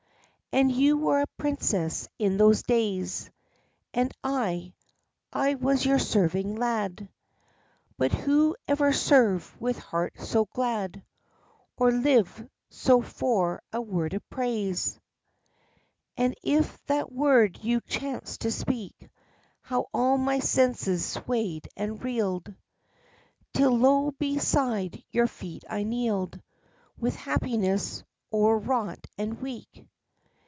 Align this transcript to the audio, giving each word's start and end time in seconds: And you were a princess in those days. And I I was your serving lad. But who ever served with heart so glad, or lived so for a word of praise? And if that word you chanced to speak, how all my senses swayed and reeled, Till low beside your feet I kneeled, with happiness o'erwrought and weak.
And 0.53 0.69
you 0.69 0.97
were 0.97 1.21
a 1.21 1.27
princess 1.37 2.09
in 2.19 2.35
those 2.35 2.63
days. 2.63 3.31
And 3.93 4.13
I 4.21 4.73
I 5.31 5.55
was 5.55 5.85
your 5.85 5.97
serving 5.97 6.57
lad. 6.57 7.07
But 7.97 8.11
who 8.11 8.57
ever 8.67 8.91
served 8.91 9.49
with 9.61 9.79
heart 9.79 10.19
so 10.19 10.47
glad, 10.51 11.05
or 11.77 11.89
lived 11.93 12.49
so 12.69 13.01
for 13.01 13.61
a 13.71 13.79
word 13.79 14.13
of 14.13 14.29
praise? 14.29 14.99
And 16.17 16.35
if 16.43 16.85
that 16.87 17.13
word 17.13 17.63
you 17.63 17.79
chanced 17.87 18.41
to 18.41 18.51
speak, 18.51 19.07
how 19.61 19.85
all 19.93 20.17
my 20.17 20.39
senses 20.39 21.05
swayed 21.05 21.69
and 21.77 22.03
reeled, 22.03 22.53
Till 23.53 23.71
low 23.77 24.11
beside 24.11 25.01
your 25.11 25.27
feet 25.27 25.63
I 25.69 25.83
kneeled, 25.83 26.41
with 26.97 27.15
happiness 27.15 28.03
o'erwrought 28.33 29.07
and 29.17 29.41
weak. 29.41 29.87